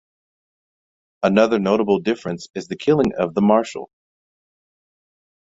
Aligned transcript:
Another 1.21 1.59
notable 1.59 1.99
difference 1.99 2.47
is 2.55 2.67
the 2.67 2.75
killing 2.75 3.11
of 3.19 3.35
the 3.35 3.41
Marshall. 3.43 3.91